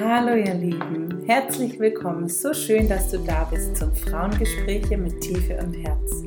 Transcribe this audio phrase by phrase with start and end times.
[0.00, 2.28] Hallo ihr Lieben, herzlich willkommen.
[2.28, 6.22] So schön, dass du da bist zum Frauengespräche mit Tiefe und Herz.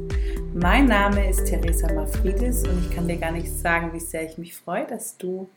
[0.53, 4.37] Mein Name ist Theresa Mafridis und ich kann dir gar nicht sagen, wie sehr ich
[4.37, 5.49] mich freue, dass du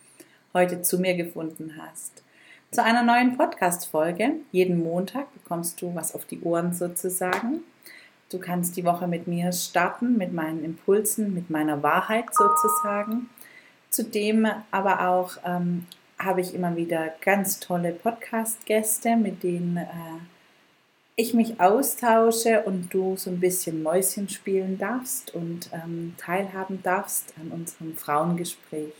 [0.52, 2.22] heute zu mir gefunden hast.
[2.70, 4.34] Zu einer neuen Podcast-Folge.
[4.52, 7.64] Jeden Montag bekommst du was auf die Ohren sozusagen.
[8.30, 13.28] Du kannst die Woche mit mir starten, mit meinen Impulsen, mit meiner Wahrheit sozusagen.
[13.90, 15.86] Zudem aber auch ähm,
[16.24, 19.86] habe ich immer wieder ganz tolle Podcast-Gäste, mit denen äh,
[21.16, 27.34] ich mich austausche und du so ein bisschen Mäuschen spielen darfst und ähm, teilhaben darfst
[27.40, 28.92] an unserem Frauengespräch.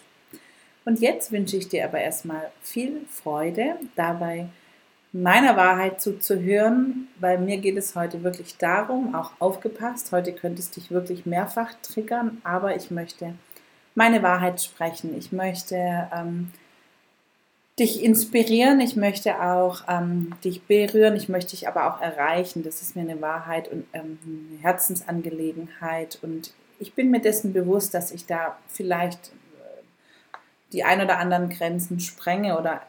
[0.85, 4.49] Und jetzt wünsche ich dir aber erstmal viel Freude dabei,
[5.13, 10.91] meiner Wahrheit zuzuhören, weil mir geht es heute wirklich darum, auch aufgepasst, heute könntest dich
[10.91, 13.35] wirklich mehrfach triggern, aber ich möchte
[13.95, 15.17] meine Wahrheit sprechen.
[15.17, 15.77] Ich möchte
[16.13, 16.51] ähm,
[17.79, 22.63] dich inspirieren, ich möchte auch ähm, dich berühren, ich möchte dich aber auch erreichen.
[22.63, 26.19] Das ist mir eine Wahrheit und ähm, eine Herzensangelegenheit.
[26.23, 29.83] Und ich bin mir dessen bewusst, dass ich da vielleicht äh,
[30.73, 32.83] die ein oder anderen Grenzen sprenge oder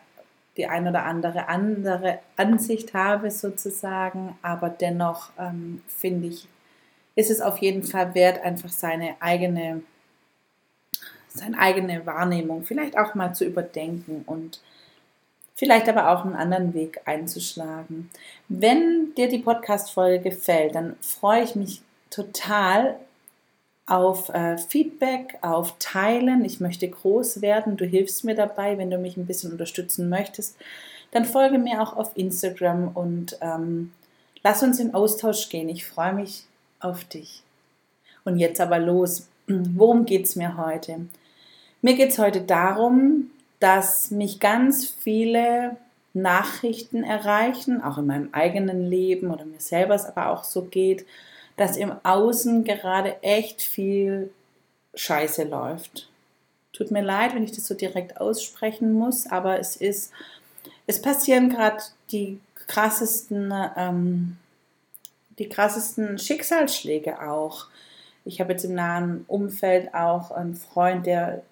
[0.57, 4.37] die ein oder andere andere Ansicht habe sozusagen.
[4.43, 6.47] Aber dennoch ähm, finde ich,
[7.15, 9.81] ist es auf jeden Fall wert, einfach seine eigene,
[11.35, 14.61] seine eigene Wahrnehmung vielleicht auch mal zu überdenken und
[15.55, 18.09] vielleicht aber auch einen anderen Weg einzuschlagen.
[18.49, 22.97] Wenn dir die Podcast-Folge gefällt, dann freue ich mich total
[23.87, 26.43] auf äh, Feedback, auf Teilen.
[26.43, 27.77] Ich möchte groß werden.
[27.77, 30.57] Du hilfst mir dabei, wenn du mich ein bisschen unterstützen möchtest.
[31.11, 33.91] Dann folge mir auch auf Instagram und ähm,
[34.43, 35.69] lass uns in Austausch gehen.
[35.69, 36.45] Ich freue mich
[36.79, 37.43] auf dich.
[38.23, 39.27] Und jetzt aber los.
[39.47, 41.01] Worum geht es mir heute?
[41.85, 45.77] Mir geht es heute darum, dass mich ganz viele
[46.15, 51.05] Nachrichten erreichen, auch in meinem eigenen Leben oder mir selber es aber auch so geht,
[51.57, 54.31] dass im Außen gerade echt viel
[54.95, 56.09] Scheiße läuft.
[56.73, 60.11] Tut mir leid, wenn ich das so direkt aussprechen muss, aber es ist,
[60.87, 64.37] es passieren gerade die krassesten, ähm,
[65.37, 67.67] die krassesten Schicksalsschläge auch.
[68.23, 71.43] Ich habe jetzt im nahen Umfeld auch einen Freund, der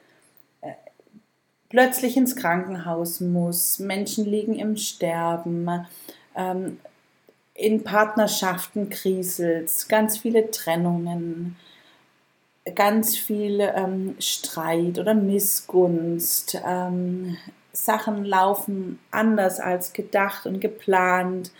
[1.74, 5.88] plötzlich ins Krankenhaus muss, Menschen liegen im Sterben,
[6.38, 6.80] ähm,
[7.56, 11.56] in Partnerschaften kriselt, ganz viele Trennungen,
[12.76, 17.38] ganz viel ähm, Streit oder Missgunst, ähm,
[17.72, 21.52] Sachen laufen anders als gedacht und geplant,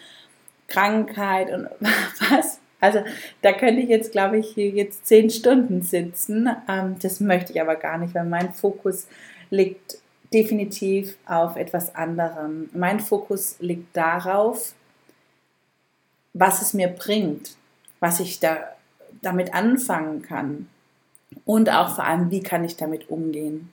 [0.68, 1.70] Krankheit und
[2.30, 2.60] was.
[2.80, 3.00] Also
[3.42, 6.50] da könnte ich jetzt, glaube ich, hier jetzt zehn Stunden sitzen.
[6.70, 9.08] Ähm, das möchte ich aber gar nicht, weil mein Fokus
[9.50, 10.03] liegt
[10.34, 12.70] definitiv auf etwas anderem.
[12.74, 14.74] Mein Fokus liegt darauf,
[16.34, 17.56] was es mir bringt,
[18.00, 18.58] was ich da
[19.22, 20.68] damit anfangen kann
[21.46, 23.70] und auch vor allem, wie kann ich damit umgehen.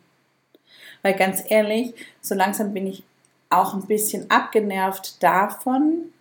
[1.02, 3.02] Weil ganz ehrlich, so langsam bin ich
[3.48, 6.12] auch ein bisschen abgenervt davon,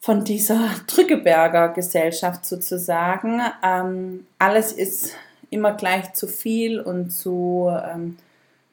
[0.00, 3.40] von dieser Drückeberger Gesellschaft sozusagen.
[3.62, 5.12] Ähm, alles ist
[5.50, 8.16] immer gleich zu viel und zu ähm,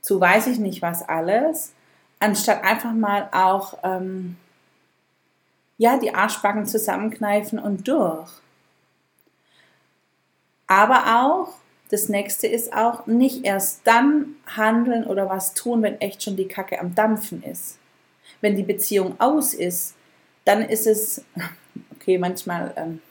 [0.03, 1.71] zu weiß ich nicht was alles,
[2.19, 4.35] anstatt einfach mal auch ähm,
[5.77, 8.29] ja, die Arschbacken zusammenkneifen und durch.
[10.67, 11.53] Aber auch,
[11.89, 16.47] das nächste ist auch, nicht erst dann handeln oder was tun, wenn echt schon die
[16.47, 17.77] Kacke am Dampfen ist.
[18.41, 19.95] Wenn die Beziehung aus ist,
[20.43, 21.23] dann ist es,
[21.95, 23.01] okay, manchmal, ähm,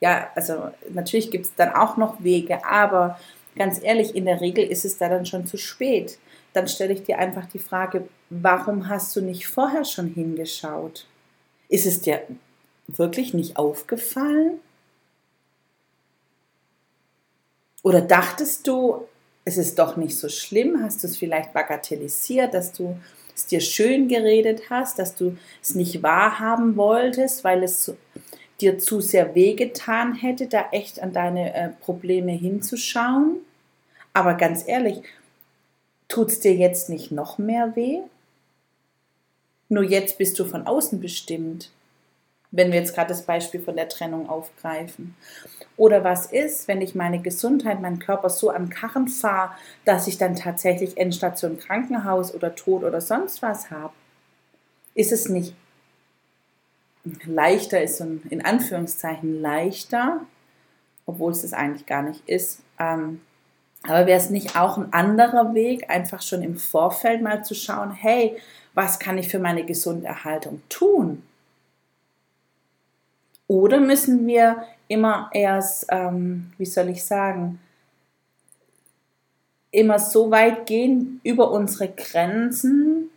[0.00, 3.18] ja, also natürlich gibt es dann auch noch Wege, aber
[3.56, 6.18] ganz ehrlich, in der Regel ist es da dann schon zu spät.
[6.52, 11.06] Dann stelle ich dir einfach die Frage, warum hast du nicht vorher schon hingeschaut?
[11.68, 12.22] Ist es dir
[12.86, 14.60] wirklich nicht aufgefallen?
[17.82, 19.06] Oder dachtest du,
[19.44, 20.82] es ist doch nicht so schlimm?
[20.82, 22.96] Hast du es vielleicht bagatellisiert, dass du
[23.34, 27.92] es dir schön geredet hast, dass du es nicht wahrhaben wolltest, weil es
[28.60, 33.38] dir zu sehr wehgetan hätte, da echt an deine äh, Probleme hinzuschauen.
[34.12, 35.02] Aber ganz ehrlich,
[36.08, 38.00] tut es dir jetzt nicht noch mehr weh?
[39.68, 41.70] Nur jetzt bist du von außen bestimmt,
[42.50, 45.16] wenn wir jetzt gerade das Beispiel von der Trennung aufgreifen.
[45.78, 49.54] Oder was ist, wenn ich meine Gesundheit, meinen Körper so an Karren fahre,
[49.86, 53.94] dass ich dann tatsächlich Endstation Krankenhaus oder Tod oder sonst was habe?
[54.94, 55.54] Ist es nicht
[57.24, 60.20] leichter ist und in Anführungszeichen leichter,
[61.06, 63.22] obwohl es das eigentlich gar nicht ist, ähm,
[63.84, 67.92] Aber wäre es nicht auch ein anderer Weg, einfach schon im Vorfeld mal zu schauen,
[67.92, 68.36] hey,
[68.74, 71.22] was kann ich für meine Gesunderhaltung tun?
[73.48, 77.60] Oder müssen wir immer erst, ähm, wie soll ich sagen,
[79.70, 83.10] immer so weit gehen über unsere Grenzen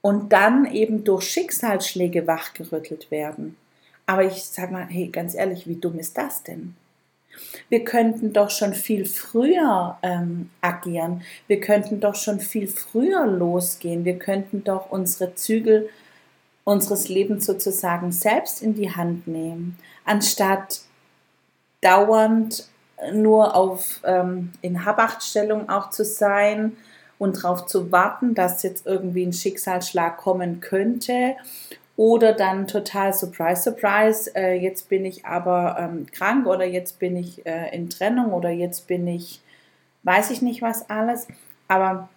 [0.00, 3.56] und dann eben durch Schicksalsschläge wachgerüttelt werden?
[4.06, 6.76] Aber ich sage mal, hey, ganz ehrlich, wie dumm ist das denn?
[7.68, 11.22] Wir könnten doch schon viel früher ähm, agieren.
[11.46, 14.04] Wir könnten doch schon viel früher losgehen.
[14.04, 15.88] Wir könnten doch unsere Zügel
[16.64, 20.80] unseres Lebens sozusagen selbst in die Hand nehmen, anstatt
[21.82, 22.66] dauernd
[23.12, 26.76] nur auf ähm, in Habachtstellung auch zu sein
[27.18, 31.36] und darauf zu warten, dass jetzt irgendwie ein Schicksalsschlag kommen könnte
[31.96, 37.16] oder dann total Surprise, Surprise, äh, jetzt bin ich aber ähm, krank oder jetzt bin
[37.16, 39.40] ich äh, in Trennung oder jetzt bin ich,
[40.02, 41.28] weiß ich nicht was alles.
[41.68, 42.08] Aber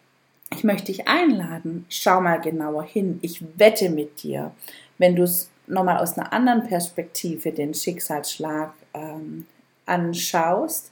[0.52, 3.20] ich möchte dich einladen, schau mal genauer hin.
[3.22, 4.52] Ich wette mit dir,
[4.98, 9.46] wenn du es nochmal aus einer anderen Perspektive den Schicksalsschlag ähm,
[9.86, 10.92] anschaust,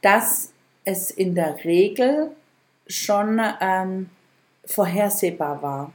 [0.00, 0.52] dass
[0.84, 2.30] es in der Regel
[2.86, 4.08] schon ähm,
[4.64, 5.92] vorhersehbar war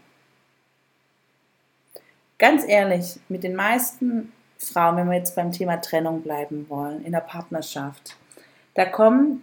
[2.38, 7.12] ganz ehrlich, mit den meisten Frauen, wenn wir jetzt beim Thema Trennung bleiben wollen, in
[7.12, 8.16] der Partnerschaft,
[8.74, 9.42] da kommt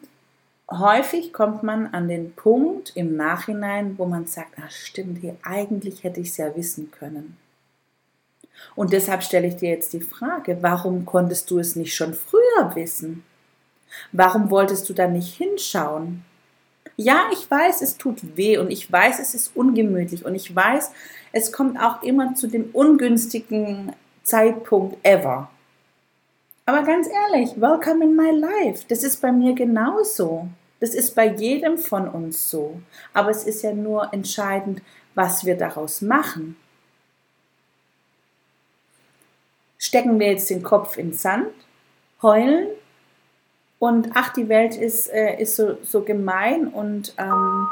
[0.70, 6.05] häufig kommt man an den Punkt im Nachhinein, wo man sagt, ach stimmt, hier eigentlich
[6.05, 7.37] hätte ich es ja wissen können.
[8.75, 12.75] Und deshalb stelle ich dir jetzt die Frage, warum konntest du es nicht schon früher
[12.75, 13.25] wissen?
[14.12, 16.25] Warum wolltest du da nicht hinschauen?
[16.96, 20.93] Ja, ich weiß, es tut weh und ich weiß, es ist ungemütlich und ich weiß,
[21.32, 23.93] es kommt auch immer zu dem ungünstigen
[24.23, 25.50] Zeitpunkt ever.
[26.67, 28.85] Aber ganz ehrlich, welcome in my life.
[28.88, 30.49] Das ist bei mir genauso.
[30.81, 32.81] Das ist bei jedem von uns so.
[33.12, 34.81] Aber es ist ja nur entscheidend,
[35.14, 36.56] was wir daraus machen.
[39.79, 41.52] Stecken wir jetzt den Kopf in Sand,
[42.23, 42.69] heulen
[43.84, 47.69] und ach, die Welt ist, äh, ist so, so gemein und ähm,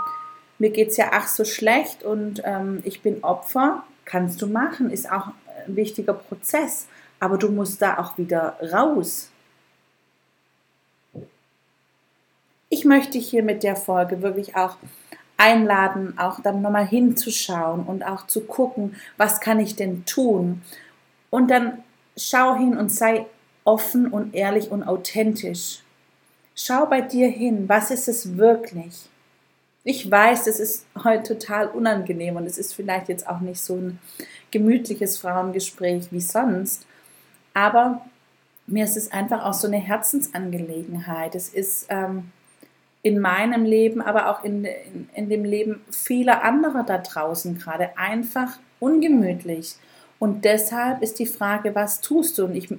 [0.59, 4.91] mir geht es ja ach so schlecht und ähm, ich bin Opfer, kannst du machen,
[4.91, 5.29] ist auch
[5.67, 6.87] ein wichtiger Prozess,
[7.19, 9.31] aber du musst da auch wieder raus.
[12.69, 14.77] Ich möchte hier mit der Folge wirklich auch
[15.39, 20.61] einladen, auch dann nochmal hinzuschauen und auch zu gucken, was kann ich denn tun.
[21.31, 21.83] Und dann
[22.19, 23.25] schau hin und sei
[23.65, 25.83] offen und ehrlich und authentisch.
[26.55, 29.09] Schau bei dir hin, was ist es wirklich?
[29.85, 33.77] Ich weiß, das ist heute total unangenehm und es ist vielleicht jetzt auch nicht so
[33.77, 33.99] ein
[34.51, 36.87] gemütliches Frauengespräch wie sonst,
[37.55, 38.05] aber
[38.67, 41.35] mir ist es einfach auch so eine Herzensangelegenheit.
[41.35, 42.31] Es ist ähm,
[43.03, 47.99] in meinem Leben, aber auch in, in, in dem Leben vieler anderer da draußen gerade
[47.99, 49.75] einfach ungemütlich.
[50.21, 52.45] Und deshalb ist die Frage, was tust du?
[52.45, 52.73] Und ich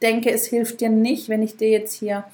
[0.00, 2.24] denke, es hilft dir nicht, wenn ich dir jetzt hier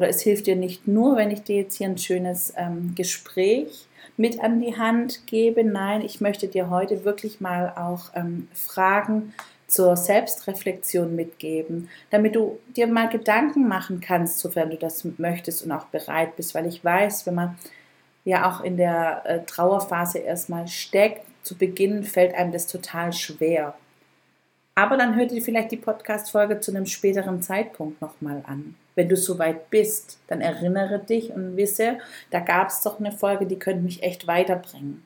[0.00, 3.86] oder es hilft dir nicht nur, wenn ich dir jetzt hier ein schönes ähm, Gespräch
[4.16, 5.62] mit an die Hand gebe.
[5.62, 9.34] Nein, ich möchte dir heute wirklich mal auch ähm, Fragen
[9.66, 15.72] zur Selbstreflexion mitgeben, damit du dir mal Gedanken machen kannst, sofern du das möchtest und
[15.72, 17.58] auch bereit bist, weil ich weiß, wenn man
[18.24, 23.74] ja auch in der äh, Trauerphase erstmal steckt, zu Beginn fällt einem das total schwer.
[24.74, 28.76] Aber dann hört ihr vielleicht die Podcast-Folge zu einem späteren Zeitpunkt nochmal an.
[28.94, 31.98] Wenn du soweit bist, dann erinnere dich und wisse,
[32.30, 35.02] da gab es doch eine Folge, die könnte mich echt weiterbringen.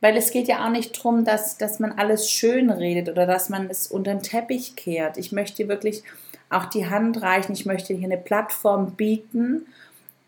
[0.00, 3.48] Weil es geht ja auch nicht darum, dass, dass man alles schön redet oder dass
[3.48, 5.16] man es unter den Teppich kehrt.
[5.16, 6.02] Ich möchte wirklich
[6.50, 7.52] auch die Hand reichen.
[7.52, 9.66] Ich möchte hier eine Plattform bieten,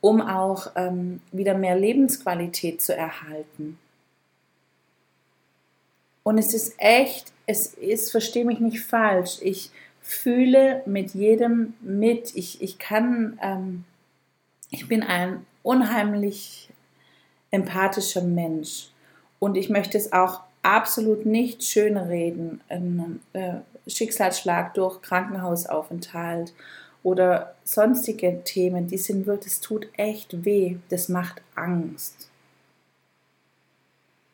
[0.01, 3.79] um auch ähm, wieder mehr Lebensqualität zu erhalten.
[6.23, 9.71] Und es ist echt, es ist, verstehe mich nicht falsch, ich
[10.07, 12.37] fühle mit jedem mit.
[12.37, 13.85] Ich, ich kann, ähm,
[14.71, 16.69] ich bin ein unheimlich
[17.51, 18.91] empathischer Mensch
[19.41, 22.61] und ich möchte es auch absolut nicht schönreden.
[22.69, 23.55] Ein äh,
[23.89, 26.55] Schicksalsschlag durch Krankenhausaufenthalt
[27.03, 32.31] oder sonstige Themen, die sind wirklich, das tut echt weh, das macht Angst.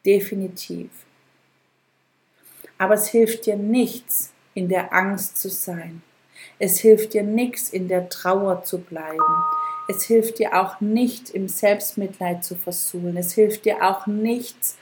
[0.04, 0.90] Definitiv.
[2.76, 6.02] Aber es hilft dir nichts, in der Angst zu sein.
[6.58, 9.44] Es hilft dir nichts, in der Trauer zu bleiben.
[9.88, 13.16] Es hilft dir auch nicht, im Selbstmitleid zu versuhlen.
[13.16, 14.76] Es hilft dir auch nichts,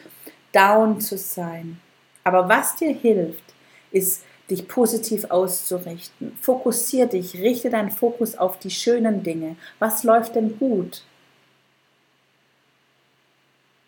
[0.52, 1.80] down zu sein.
[2.24, 3.44] Aber was dir hilft,
[3.90, 6.36] ist dich positiv auszurichten.
[6.40, 9.56] Fokussier dich, richte deinen Fokus auf die schönen Dinge.
[9.78, 11.02] Was läuft denn gut?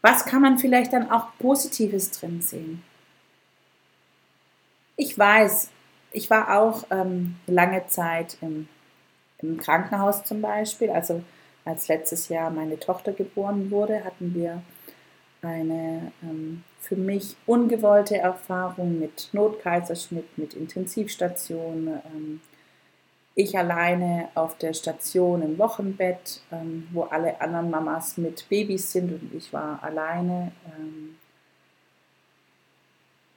[0.01, 2.83] Was kann man vielleicht dann auch Positives drin sehen?
[4.96, 5.70] Ich weiß,
[6.12, 8.68] ich war auch ähm, lange Zeit im,
[9.38, 10.90] im Krankenhaus zum Beispiel.
[10.90, 11.22] Also
[11.64, 14.62] als letztes Jahr meine Tochter geboren wurde, hatten wir
[15.42, 21.88] eine ähm, für mich ungewollte Erfahrung mit Notkaiserschnitt, mit Intensivstation.
[21.88, 22.40] Ähm,
[23.34, 29.11] ich alleine auf der Station im Wochenbett, ähm, wo alle anderen Mamas mit Babys sind
[29.11, 30.52] und ich war alleine.
[30.66, 31.16] Ähm,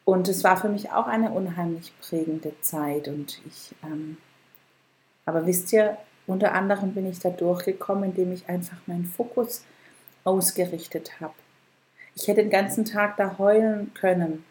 [0.05, 3.07] und es war für mich auch eine unheimlich prägende Zeit.
[3.07, 4.17] Und ich, ähm,
[5.25, 5.97] aber wisst ihr,
[6.27, 9.65] unter anderem bin ich da durchgekommen, indem ich einfach meinen Fokus
[10.23, 11.33] ausgerichtet habe.
[12.15, 14.45] Ich hätte den ganzen Tag da heulen können.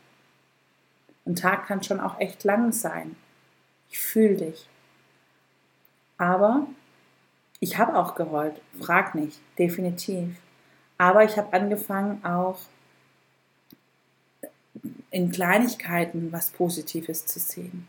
[1.25, 3.16] Ein Tag kann schon auch echt lang sein.
[3.90, 4.68] Ich fühle dich.
[6.18, 6.66] Aber
[7.61, 10.37] ich habe auch geheult, frag nicht, definitiv.
[10.99, 12.58] Aber ich habe angefangen auch
[15.14, 17.87] in Kleinigkeiten was Positives zu sehen.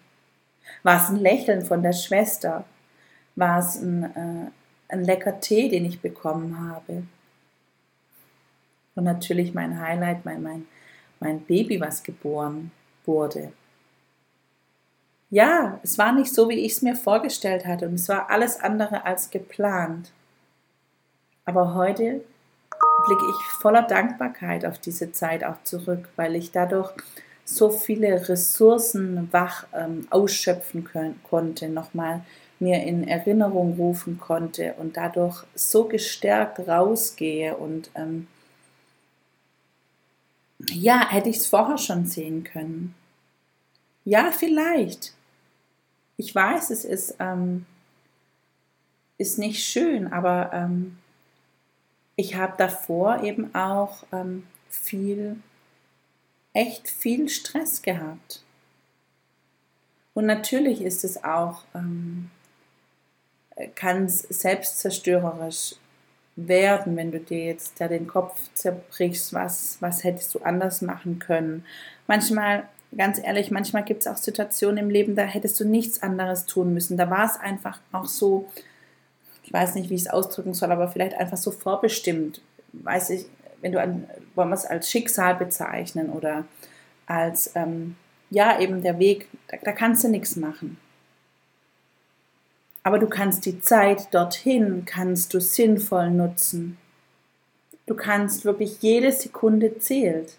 [0.83, 2.65] War es ein Lächeln von der Schwester?
[3.35, 4.51] War es ein, äh,
[4.89, 7.01] ein lecker Tee, den ich bekommen habe?
[8.93, 10.67] Und natürlich mein Highlight, mein, mein,
[11.19, 12.71] mein Baby, was geboren
[13.07, 13.51] wurde.
[15.31, 18.59] Ja, es war nicht so, wie ich es mir vorgestellt hatte und es war alles
[18.59, 20.11] andere als geplant.
[21.43, 22.23] Aber heute
[23.05, 26.91] blicke ich voller Dankbarkeit auf diese Zeit auch zurück, weil ich dadurch
[27.45, 32.21] so viele Ressourcen wach ähm, ausschöpfen können, konnte, nochmal
[32.59, 38.27] mir in Erinnerung rufen konnte und dadurch so gestärkt rausgehe und ähm,
[40.69, 42.95] ja, hätte ich es vorher schon sehen können.
[44.03, 45.13] Ja, vielleicht.
[46.17, 47.65] Ich weiß, es ist, ähm,
[49.17, 50.97] ist nicht schön, aber ähm,
[52.15, 55.37] ich habe davor eben auch ähm, viel,
[56.53, 58.41] echt viel Stress gehabt.
[60.13, 62.31] Und natürlich ist es auch, ähm,
[63.75, 65.75] kann es selbstzerstörerisch
[66.37, 71.19] werden, wenn du dir jetzt da den Kopf zerbrichst, was, was hättest du anders machen
[71.19, 71.65] können.
[72.07, 72.63] Manchmal,
[72.95, 76.73] ganz ehrlich, manchmal gibt es auch Situationen im Leben, da hättest du nichts anderes tun
[76.73, 76.97] müssen.
[76.97, 78.49] Da war es einfach auch so,
[79.45, 82.41] ich weiß nicht, wie ich es ausdrücken soll, aber vielleicht einfach so vorbestimmt.
[82.73, 83.25] Weiß ich,
[83.61, 86.45] wenn du an, wollen wir es als Schicksal bezeichnen oder
[87.05, 87.95] als, ähm,
[88.31, 90.77] ja, eben der Weg, da, da kannst du nichts machen.
[92.81, 96.79] Aber du kannst die Zeit dorthin, kannst du sinnvoll nutzen.
[97.85, 100.37] Du kannst wirklich jede Sekunde zählt.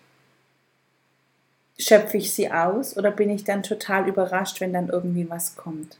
[1.79, 5.97] Schöpfe ich sie aus oder bin ich dann total überrascht, wenn dann irgendwie was kommt?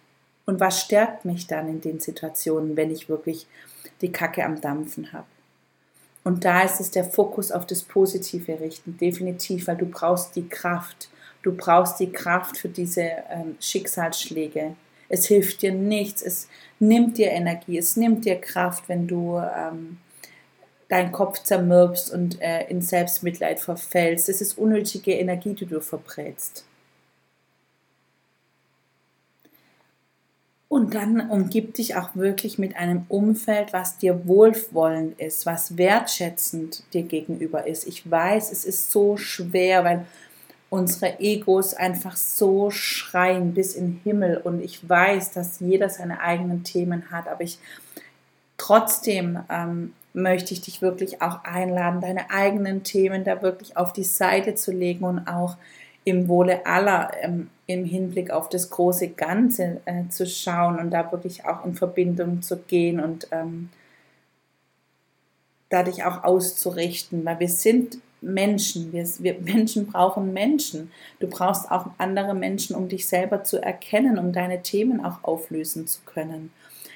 [0.47, 3.47] Und was stärkt mich dann in den Situationen, wenn ich wirklich
[4.01, 5.27] die Kacke am Dampfen habe?
[6.25, 10.49] Und da ist es der Fokus auf das Positive richten, definitiv, weil du brauchst die
[10.49, 11.09] Kraft.
[11.43, 14.75] Du brauchst die Kraft für diese ähm, Schicksalsschläge.
[15.09, 16.49] Es hilft dir nichts, es
[16.81, 19.99] nimmt dir Energie, es nimmt dir Kraft, wenn du ähm,
[20.89, 24.29] deinen Kopf zermürbst und äh, in Selbstmitleid verfällst.
[24.29, 26.65] Das ist unnötige Energie, die du verbrätst.
[30.77, 36.83] Und dann umgib dich auch wirklich mit einem Umfeld, was dir wohlwollend ist, was wertschätzend
[36.93, 37.87] dir gegenüber ist.
[37.87, 40.05] Ich weiß, es ist so schwer, weil
[40.69, 44.37] unsere Egos einfach so schreien bis in den Himmel.
[44.37, 47.59] Und ich weiß, dass jeder seine eigenen Themen hat, aber ich
[48.59, 54.05] trotzdem ähm, möchte ich dich wirklich auch einladen, deine eigenen Themen da wirklich auf die
[54.05, 55.57] Seite zu legen und auch
[56.07, 61.11] im Wohle aller ähm, im Hinblick auf das große Ganze äh, zu schauen und da
[61.11, 63.71] wirklich auch in Verbindung zu gehen und ähm,
[65.69, 68.93] dadurch auch auszurichten, weil wir sind Menschen.
[68.93, 70.93] Wir, wir, Menschen brauchen Menschen.
[71.19, 75.89] Du brauchst auch andere Menschen, um dich selber zu erkennen, um deine Themen auch auflösen
[75.89, 76.53] zu können.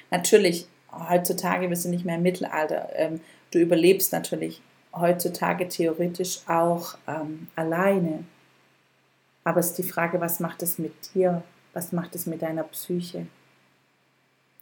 [0.09, 0.67] Natürlich,
[1.09, 3.19] heutzutage, wir sind nicht mehr im Mittelalter, ähm,
[3.51, 4.61] du überlebst natürlich
[4.93, 8.23] heutzutage theoretisch auch ähm, alleine.
[9.43, 11.43] Aber es ist die Frage, was macht es mit dir?
[11.73, 13.27] Was macht es mit deiner Psyche?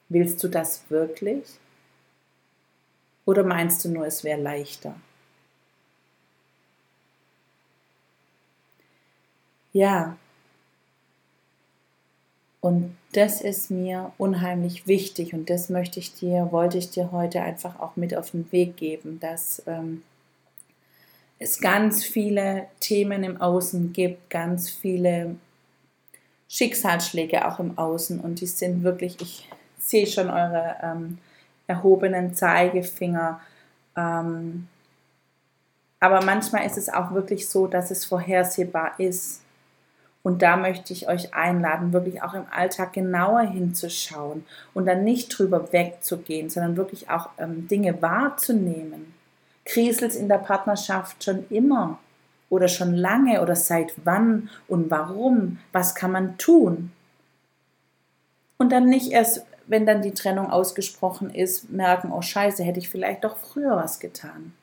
[0.09, 1.45] Willst du das wirklich?
[3.25, 4.95] Oder meinst du nur, es wäre leichter?
[9.73, 10.17] Ja.
[12.61, 17.41] Und das ist mir unheimlich wichtig und das möchte ich dir, wollte ich dir heute
[17.41, 20.03] einfach auch mit auf den Weg geben, dass ähm,
[21.39, 25.35] es ganz viele Themen im Außen gibt, ganz viele
[26.49, 31.17] Schicksalsschläge auch im Außen und die sind wirklich, ich sehe schon eure ähm,
[31.67, 33.39] erhobenen Zeigefinger.
[33.95, 34.67] Ähm,
[36.01, 39.41] aber manchmal ist es auch wirklich so, dass es vorhersehbar ist.
[40.21, 45.29] Und da möchte ich euch einladen, wirklich auch im Alltag genauer hinzuschauen und dann nicht
[45.29, 49.13] drüber wegzugehen, sondern wirklich auch ähm, Dinge wahrzunehmen.
[49.69, 51.99] Kriselt in der Partnerschaft schon immer
[52.49, 55.59] oder schon lange oder seit wann und warum?
[55.71, 56.91] Was kann man tun?
[58.57, 62.89] Und dann nicht erst, wenn dann die Trennung ausgesprochen ist, merken, oh scheiße, hätte ich
[62.89, 64.53] vielleicht doch früher was getan.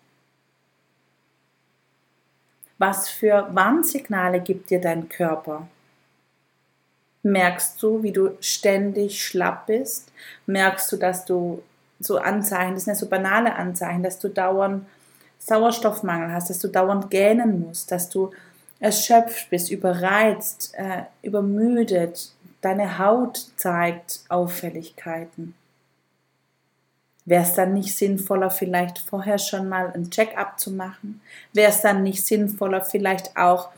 [2.79, 5.69] Was für Warnsignale gibt dir dein Körper?
[7.23, 10.13] Merkst du, wie du ständig schlapp bist?
[10.47, 11.63] Merkst du, dass du
[12.01, 14.85] so Anzeichen, das sind ja so banale Anzeichen, dass du dauernd
[15.47, 18.31] Sauerstoffmangel hast, dass du dauernd gähnen musst, dass du
[18.81, 25.55] erschöpft bist, überreizt, äh, übermüdet, deine Haut zeigt Auffälligkeiten.
[27.25, 31.21] Wäre es dann nicht sinnvoller, vielleicht vorher schon mal ein Check-up zu machen?
[31.53, 33.71] Wäre es dann nicht sinnvoller, vielleicht auch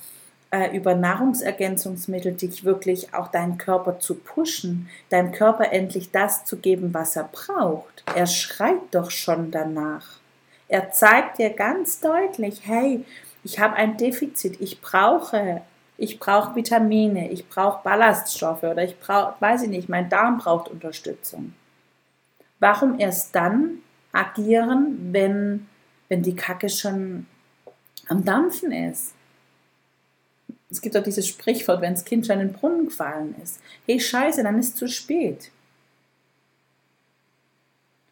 [0.51, 6.57] äh, über Nahrungsergänzungsmittel dich wirklich auch deinen Körper zu pushen, deinem Körper endlich das zu
[6.57, 8.05] geben, was er braucht?
[8.15, 10.19] Er schreit doch schon danach.
[10.69, 13.05] Er zeigt dir ganz deutlich, hey,
[13.43, 15.63] ich habe ein Defizit, ich brauche,
[15.97, 20.69] ich brauche Vitamine, ich brauche Ballaststoffe oder ich brauche, weiß ich nicht, mein Darm braucht
[20.69, 21.55] Unterstützung.
[22.61, 23.79] Warum erst dann
[24.13, 25.69] agieren, wenn,
[26.09, 27.27] wenn die Kacke schon
[28.09, 29.15] am Dampfen ist?
[30.71, 33.61] Es gibt auch dieses Sprichwort, wenn das Kind schon in den Brunnen gefallen ist.
[33.87, 35.51] Hey, scheiße, dann ist es zu spät.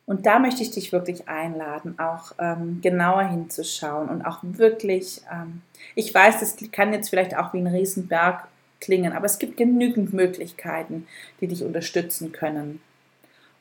[0.07, 5.63] Und da möchte ich dich wirklich einladen, auch ähm, genauer hinzuschauen und auch wirklich, ähm,
[5.97, 8.47] ich weiß, das kann jetzt vielleicht auch wie ein Riesenberg
[8.81, 11.09] klingen, aber es gibt genügend Möglichkeiten,
[11.41, 12.81] die dich unterstützen können.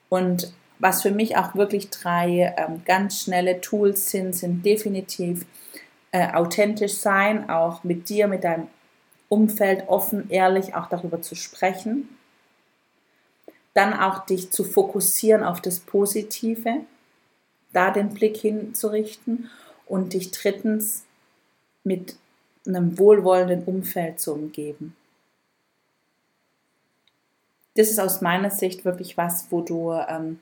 [0.07, 5.47] Und was für mich auch wirklich drei ähm, ganz schnelle Tools sind, sind definitiv
[6.11, 8.67] äh, authentisch sein, auch mit dir, mit deinem
[9.29, 12.07] Umfeld offen, ehrlich auch darüber zu sprechen
[13.75, 16.77] dann auch dich zu fokussieren auf das Positive,
[17.73, 19.51] da den Blick hinzurichten
[19.85, 21.03] und dich drittens
[21.83, 22.15] mit
[22.65, 24.95] einem wohlwollenden Umfeld zu umgeben.
[27.75, 30.39] Das ist aus meiner Sicht wirklich was, wo du, ähm,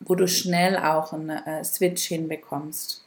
[0.00, 3.04] wo du schnell auch einen äh, Switch hinbekommst.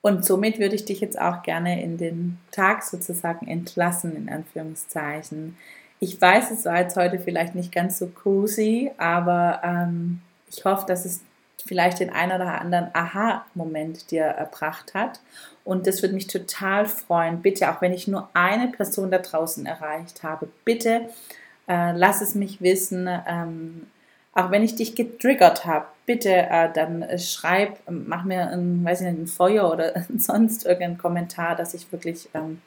[0.00, 5.58] Und somit würde ich dich jetzt auch gerne in den Tag sozusagen entlassen, in Anführungszeichen.
[6.04, 10.20] Ich weiß, es war jetzt heute vielleicht nicht ganz so cozy, aber ähm,
[10.52, 11.22] ich hoffe, dass es
[11.64, 15.20] vielleicht den einen oder anderen Aha-Moment dir erbracht hat.
[15.64, 17.40] Und das würde mich total freuen.
[17.40, 21.08] Bitte, auch wenn ich nur eine Person da draußen erreicht habe, bitte
[21.68, 23.08] äh, lass es mich wissen.
[23.26, 23.86] Ähm,
[24.34, 29.00] auch wenn ich dich getriggert habe, bitte äh, dann äh, schreib, mach mir ein, weiß
[29.00, 32.60] ich nicht, ein Feuer oder sonst irgendeinen Kommentar, dass ich wirklich ähm,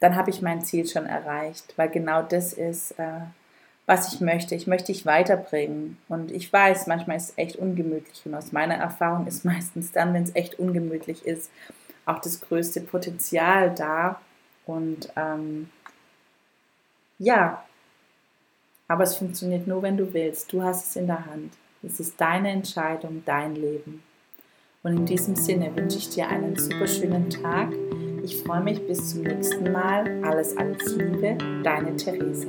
[0.00, 3.20] dann habe ich mein Ziel schon erreicht, weil genau das ist, äh,
[3.86, 4.54] was ich möchte.
[4.54, 5.98] Ich möchte dich weiterbringen.
[6.08, 8.22] Und ich weiß, manchmal ist es echt ungemütlich.
[8.24, 11.50] Und aus meiner Erfahrung ist meistens dann, wenn es echt ungemütlich ist,
[12.06, 14.20] auch das größte Potenzial da.
[14.66, 15.70] Und ähm,
[17.18, 17.64] ja,
[18.88, 20.52] aber es funktioniert nur, wenn du willst.
[20.52, 21.52] Du hast es in der Hand.
[21.82, 24.02] Es ist deine Entscheidung, dein Leben.
[24.82, 27.72] Und in diesem Sinne wünsche ich dir einen super schönen Tag.
[28.24, 30.24] Ich freue mich bis zum nächsten Mal.
[30.24, 32.48] Alles, alles Liebe, deine Theresa.